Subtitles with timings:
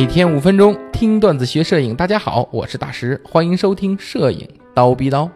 [0.00, 5.28] 每天五分钟听段子学摄影，大家好，我是大石，欢迎收听摄影刀逼刀。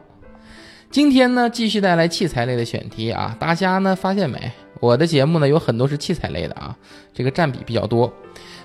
[0.90, 4.50] 今天呢，继续带来器材类的选题啊，大家呢发现没？
[4.80, 6.74] 我的节目呢有很多是器材类的啊，
[7.12, 8.10] 这个占比比较多。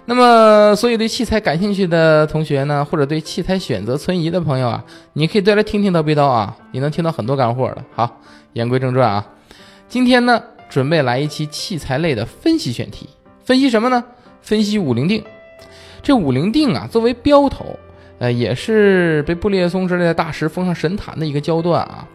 [0.06, 7.84] 那么，所以对器材感兴趣的同学呢，或者对器材选择存疑的朋友啊，你可以再来听听刀逼刀啊，你能听到很多干货的。
[7.94, 8.22] 好，
[8.54, 9.28] 言归正传啊，
[9.90, 13.10] 今天呢准备来一期器材类的分析选题，
[13.44, 14.02] 分析什么呢？
[14.42, 15.22] 分析五零定。
[16.02, 17.78] 这五零定啊，作为标头，
[18.20, 22.08] 呃，也是被布列松之类的大师封上神坛的一个焦段啊。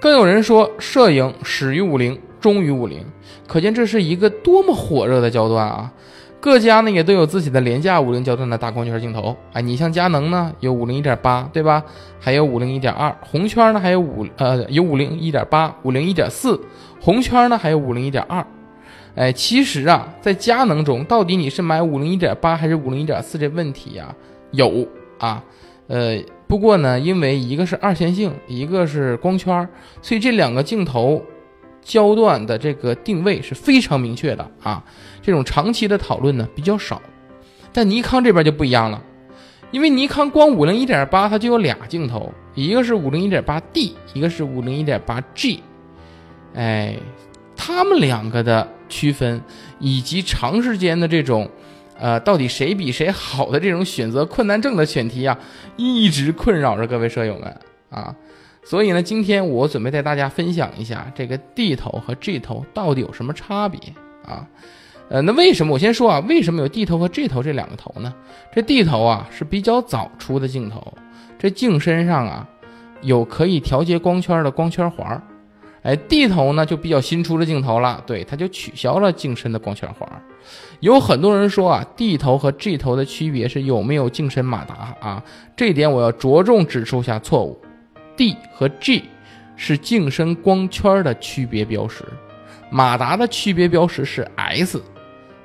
[0.00, 3.04] 更有人说，摄影始于五零，终于五零，
[3.46, 5.90] 可见这是一个多么火热的焦段啊！
[6.38, 11.82] 各家呢也都有自己的廉价五零焦段的大光圈镜头，啊，你像佳能呢有五零一点八，对吧？
[12.20, 16.60] 还有五零一点二，红圈呢还有五呃有五零一点八、五零一点四，
[17.00, 18.46] 红圈呢还有五零一点二。
[19.16, 24.14] 哎，其实啊，在佳能中，到底你是买五零一点八还是五零一点四这问题呀，
[24.50, 24.86] 有
[25.18, 25.42] 啊，
[25.86, 29.66] 呃，不过呢，因为一个是二线性，一个是光圈，
[30.02, 31.24] 所以这两个镜头
[31.80, 34.84] 焦段的这个定位是非常明确的啊。
[35.22, 37.00] 这种长期的讨论呢比较少，
[37.72, 39.02] 但尼康这边就不一样了，
[39.70, 45.62] 因为尼康光五零一点八它就有俩镜头，一个是五零一点八 D，一个是五零一点八 G，
[46.54, 46.94] 哎，
[47.56, 48.75] 他们两个的。
[48.88, 49.40] 区分
[49.78, 51.48] 以及长时间的这种，
[51.98, 55.38] 呃，到底谁比谁好的这种选择困难症的选题啊，
[55.76, 57.56] 一直困扰着各位舍友们
[57.90, 58.14] 啊。
[58.64, 63.78] 所以呢，今天我准备带大家分享一下这个 D 头和 G 头到底有什么差别
[64.24, 64.44] 啊？
[65.08, 66.18] 呃，那为什么我先说啊？
[66.28, 68.12] 为什么有 D 头和 G 头这两个头呢？
[68.52, 70.92] 这 D 头啊是比较早出的镜头，
[71.38, 72.48] 这镜身上啊
[73.02, 75.22] 有可以调节光圈的光圈环。
[75.86, 80.08] 哎，D 头呢就比较新出的镜头了，对，它就取消了镜身的光圈环。
[80.80, 85.22] 有很多人说啊，D 头和 G 头的区别是有没有镜身马达啊？
[85.56, 87.56] 这点我要着重指出下错误。
[88.16, 89.04] D 和 G
[89.54, 92.02] 是镜身光圈的区别标识，
[92.68, 94.82] 马达的区别标识是 S。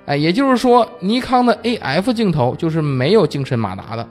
[0.08, 4.08] 哎，也就是说，尼康的 AF 镜头就是没有镜身马达的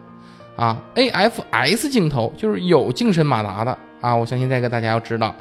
[0.54, 4.14] 啊，AFS 镜头就是有镜身马达的啊。
[4.14, 5.34] 我相信这个大家要知道。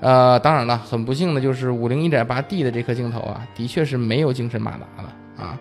[0.00, 5.58] 呃，当然了，很不幸的就是五零一点八 D 的这颗镜头啊，的确是没有精神马达的啊。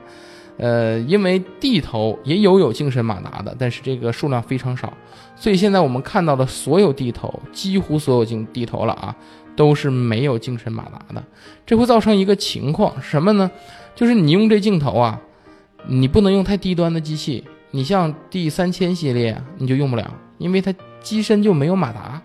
[0.58, 4.94] 呃，因为 D 头也有有精神马达的，但是这个数量非常少，
[5.36, 9.16] 所以现在我们看到的所有 D 头，几乎所有镜 D 头了啊，
[9.56, 11.24] 都是没有精神马达的。
[11.66, 13.50] 这会造成一个情况什么呢？
[13.96, 15.20] 就是你用这镜头啊，
[15.88, 22.22] 你不能用太低端的机器，你像 D 三千系列你就用不了，因为它机身就没有马达。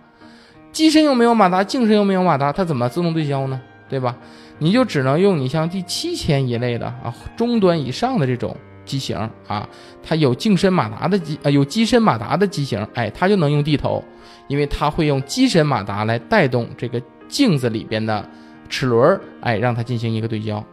[0.74, 3.58] 机身又没有马达，镜身又没有马达，它怎么自动对焦呢？
[3.88, 4.16] 对吧？
[4.58, 9.68] 你就只能用你像第七千一类的啊，中端以上的这种机型啊，
[10.02, 14.02] 它有镜身马达的机啊，有机身马达的机型，哎，它就能用地头，
[14.48, 18.28] 因为它会用机身马达来带动这个镜子里边的
[18.68, 20.64] 齿轮，哎，让它进行一个对焦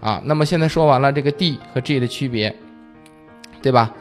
[0.00, 0.20] 啊。
[0.24, 2.54] 那么现在说完了这个 D 和 G 的区别，
[3.62, 3.94] 对吧？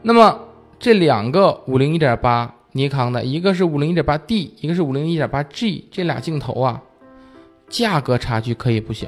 [0.00, 0.38] 那么
[0.78, 2.50] 这两个五零一点八。
[2.76, 6.82] 尼康的一个是五零一点八 D，一个是五零一点八 G，这俩镜头啊，
[7.68, 9.06] 价格差距可以不小，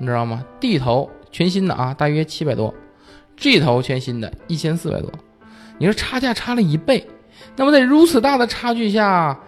[0.00, 2.74] 你知道吗？D 头全新的啊，大约七百多
[3.36, 5.08] ；G 头全新的一千四百多。
[5.78, 7.06] 你说差价差了一倍，
[7.54, 9.38] 那么在如此大的差距下，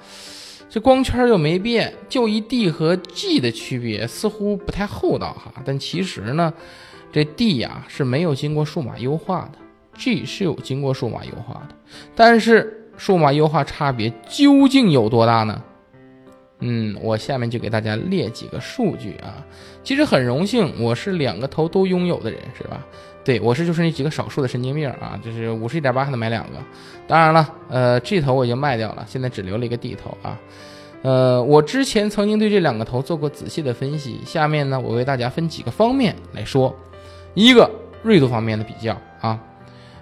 [0.71, 5.53] 这光圈又没变，就一 D 和 G 的区别似乎不太厚道哈。
[5.65, 6.55] 但其实呢，
[7.11, 9.59] 这 D 呀是没有经过数码优化的
[9.99, 11.75] ，G 是有经过数码优化的，
[12.15, 12.76] 但是。
[12.97, 15.63] 数码优化差别究竟有多大呢？
[16.61, 19.45] 嗯，我下面就给大家列几个数据啊。
[19.85, 22.85] 其实很荣幸，我是两个头都拥有的人，是吧？
[23.23, 26.53] 对我是就是那几个少数的神经病啊，就是五十一点八还能买两个。
[27.07, 30.39] 当然了，呃，G 头我已经卖掉了，现在只留了一个 D 头啊。
[31.03, 36.75] 呃，我之前曾经对这两个头做过仔细的分析，下面呢，我为大家分几个方面来说。
[37.35, 37.71] 一个
[38.03, 39.39] 锐度方面的比较啊，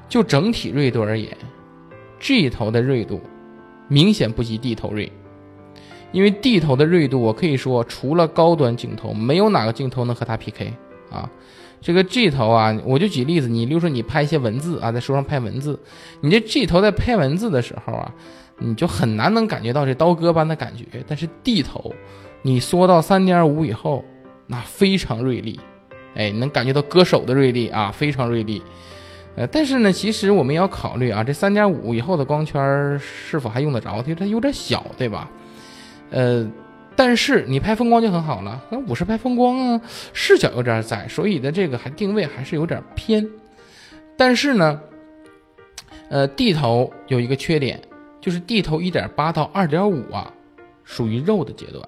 [0.09, 1.37] 就整体锐度而言。
[2.25, 3.21] G 头的锐度
[3.87, 5.13] 明显不及 D 头锐，
[6.11, 10.73] 因为 D 头的锐度，我可以说除了高端镜头，没有哪个镜头能和它 PK
[11.11, 11.31] 啊。
[11.83, 15.79] 这个 G 头啊，我就举例子，你比如说你拍一些文字啊，在书上拍文字，
[16.23, 18.11] 你这 G 头在拍文字的时候啊，
[18.59, 20.87] 你就很难能感觉到这刀割般的感觉。
[21.07, 21.95] 但是 D 头，
[22.41, 24.03] 你缩到三点五以后，
[24.47, 25.61] 那非常锐利，
[26.15, 28.63] 哎，能感觉到割手的锐利啊，非常锐利。
[29.37, 33.97] 呃，但是呢，其实我们也要考虑啊，这三点五以后的光圈是否还用得着？
[34.03, 35.29] 因为它有点小，对吧？
[36.11, 36.49] 呃，
[36.95, 38.63] 但是你拍风光就很好了。
[38.71, 39.81] 那五十拍风光啊，
[40.13, 43.29] 视角有点窄，所以的这个还定位还是有点偏。
[44.17, 44.81] 但是呢，
[46.09, 47.81] 呃，D 头有一个缺点，
[48.21, 50.33] 就是 D 头一点八到二点五啊，
[50.85, 51.85] 属于肉的阶段，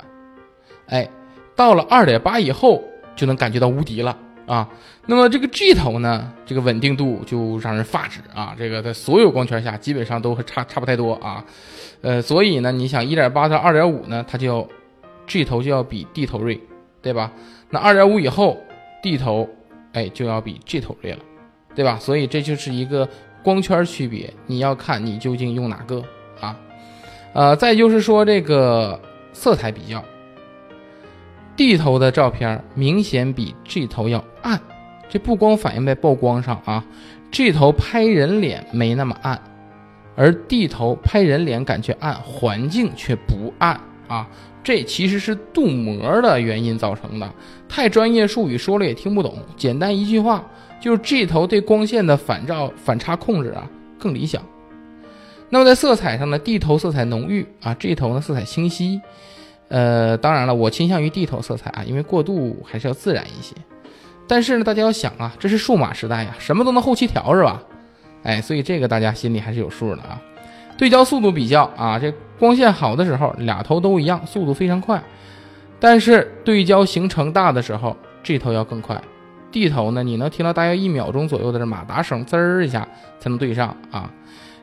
[0.86, 1.08] 哎，
[1.54, 2.82] 到了二点八以后
[3.14, 4.68] 就能感觉到无敌了啊。
[5.06, 11.44] 那么这个 G 头呢，这个稳定度就让人发指啊，这个在所有光圈下基本上都差差不太多啊，
[12.00, 14.66] 呃，所以呢，你想一点八到二点五呢，它就要
[15.26, 16.60] G 头就要比 D 头锐，
[17.02, 17.32] 对吧？
[17.70, 18.58] 那二点五以后
[19.02, 19.48] ，D 头
[19.92, 21.18] 哎就要比 G 头锐了。
[21.74, 21.98] 对吧？
[22.00, 23.06] 所以这就是一个
[23.42, 26.02] 光圈区别，你要看你究竟用哪个
[26.40, 26.56] 啊？
[27.34, 28.98] 呃，再就是说这个
[29.34, 30.02] 色彩比较
[31.56, 34.60] ，D 头的照片明显比 G 头要暗，
[35.08, 36.84] 这不光反映在曝光上啊
[37.32, 39.40] ，G 头拍人脸没那么暗，
[40.14, 44.28] 而 D 头拍人脸感觉暗，环境却不暗啊。
[44.62, 47.32] 这其实是镀膜的原因造成的，
[47.68, 49.38] 太专业术语说了也听不懂。
[49.56, 50.44] 简单一句话，
[50.80, 54.42] 就是 G 头对光线的反照反差控制啊更理想。
[55.48, 59.00] 那么在色彩上呢，D 头色彩浓郁啊，G 头呢色彩清晰。
[59.68, 63.54] 呃，当然了，我倾向于地头色彩啊，因为过渡还是要自然一些。
[64.28, 67.62] 但是呢，大家要想啊，这是数码时代呀，什么都能后期调是吧？
[68.22, 70.20] 哎，所以这个大家心里还是有数的啊。
[70.76, 75.02] 对焦速度比较啊，这光线好的时候，俩头都一样，速度非常快。
[75.78, 79.00] 但是对焦行程大的时候，G 头要更快。
[79.52, 82.86] 地头呢，你能听到大约一秒钟左右的这马达声，滋儿一下
[83.18, 84.10] 才能对上啊。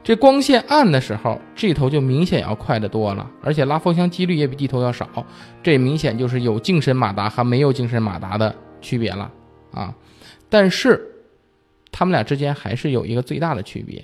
[0.04, 5.08] 这光线暗的时候这头就明显要快得多了，而且拉风箱几率也比地头要少。
[5.64, 9.32] 这明显就是有景深马达和没有景深马达的区别了
[9.72, 9.96] 啊。
[10.50, 11.02] 但是
[11.92, 14.04] 他们俩之间还是有一个最大的区别。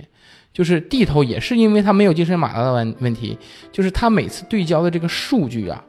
[0.51, 3.37] 就是地头也是因为它没有精神马达的问问题，
[3.71, 5.85] 就是它每次对焦的这个数据啊，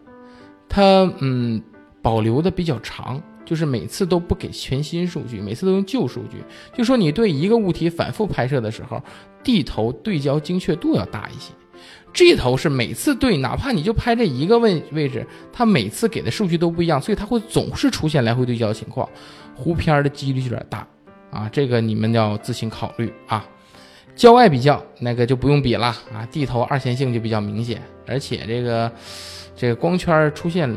[0.69, 1.61] 它嗯
[2.03, 6.39] 保留的比较长，就是每次都不给全新数据，每次都用旧数据。
[6.75, 9.03] 就说你对一个物体反复拍摄的时候，
[9.43, 11.53] 地头对焦精确度要大一些
[12.13, 19.09] ，G 头是每次对，哪怕你就拍这一个位位置，它每次给的数据都不一样，所以它会总是出现来回对焦情况，
[19.55, 20.87] 糊片的几率有点大。
[21.31, 23.47] 啊，这个你们要自行考虑啊。
[24.17, 25.87] 焦外比较那个就不用比了。
[26.13, 28.91] 啊，地头二线性就比较明显，而且这个
[29.55, 30.69] 这个光圈出现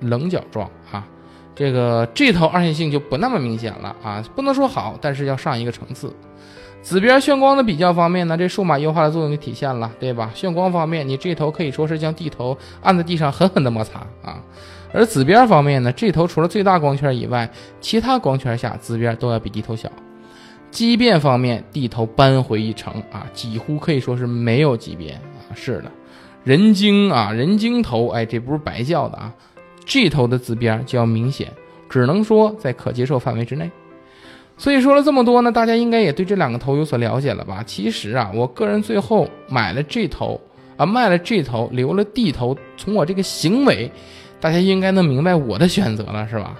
[0.00, 1.06] 棱角状啊，
[1.54, 6.12] 这个这头二线性就不那么明显了啊，不能说好，但是要上一个层次。
[6.82, 10.30] 紫边炫光的比较方面呢，这数码优化的作用就体现了，对吧？
[10.34, 14.42] 炫光方面，你这头可以说是将地头按在地上狠狠的摩擦啊，
[14.90, 17.50] 而紫边方面呢这头除了最大光圈以外，
[17.82, 19.90] 其他光圈下紫边都要比地头小。
[20.70, 25.52] 畸变方面，地头扳回一城啊，几乎可以说是没有畸变啊。
[25.54, 25.90] 是的，
[26.44, 29.34] 人精啊，人精头，哎，这不是白叫的啊。
[29.90, 31.52] G 头的紫边就要明显，
[31.88, 33.68] 只能说在可接受范围之内。
[34.56, 37.60] 所以说了这么多呢，大家应该也对这两个头有所了解了吧？
[37.66, 40.40] 其实啊，我个人最后买了 G 头
[40.76, 42.56] 啊，卖了 G 头，留了 D 头。
[42.76, 43.90] 从我这个行为，
[44.38, 46.56] 大家应该能明白我的选择了，是吧？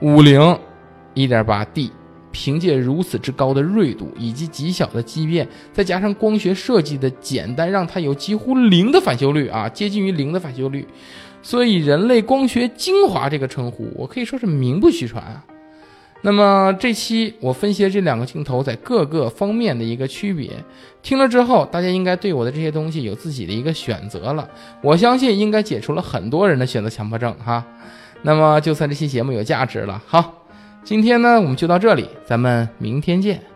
[0.00, 0.58] 五零
[1.14, 1.92] 一点八 D。
[2.34, 10.88] 凭借如此之高的锐度以及极小的畸变，再加上光学设计的简单，让它有几乎零的返修率啊，接近于零的返修率，
[11.42, 15.44] 所以“人类光学精华”这个称呼，我可以说是名不虚传啊。
[16.22, 20.50] 那么这期我分析了这两个镜头在各个方面的一个区别，
[21.02, 24.48] 听了之后，大家应该对我的这些东西有自己的一个选择了。
[24.82, 27.64] 我相信应该解除了很多人的选择强迫症哈。
[28.22, 30.38] 那么就算这期节目有价值了，好。
[30.84, 33.51] 今天呢，我们就到这里，咱们明天见。